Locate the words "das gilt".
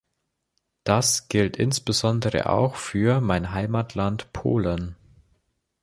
0.83-1.57